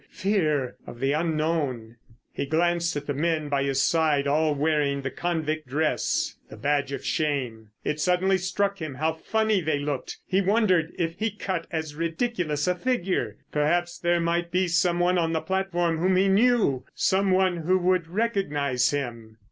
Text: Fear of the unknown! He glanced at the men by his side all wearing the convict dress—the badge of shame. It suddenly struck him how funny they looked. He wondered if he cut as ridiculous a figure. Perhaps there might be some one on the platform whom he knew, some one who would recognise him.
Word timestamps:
Fear 0.09 0.77
of 0.87 0.99
the 0.99 1.11
unknown! 1.13 1.97
He 2.33 2.47
glanced 2.47 2.95
at 2.95 3.05
the 3.05 3.13
men 3.13 3.49
by 3.49 3.61
his 3.61 3.83
side 3.83 4.25
all 4.25 4.55
wearing 4.55 5.03
the 5.03 5.11
convict 5.11 5.67
dress—the 5.67 6.57
badge 6.57 6.91
of 6.91 7.05
shame. 7.05 7.69
It 7.83 7.99
suddenly 7.99 8.39
struck 8.39 8.79
him 8.79 8.95
how 8.95 9.13
funny 9.13 9.61
they 9.61 9.77
looked. 9.77 10.17
He 10.25 10.41
wondered 10.41 10.91
if 10.97 11.19
he 11.19 11.29
cut 11.29 11.67
as 11.69 11.93
ridiculous 11.93 12.65
a 12.67 12.73
figure. 12.73 13.37
Perhaps 13.51 13.99
there 13.99 14.19
might 14.19 14.49
be 14.49 14.67
some 14.67 14.99
one 14.99 15.19
on 15.19 15.33
the 15.33 15.39
platform 15.41 15.99
whom 15.99 16.15
he 16.15 16.27
knew, 16.27 16.83
some 16.95 17.29
one 17.29 17.57
who 17.57 17.77
would 17.77 18.07
recognise 18.07 18.89
him. 18.89 19.37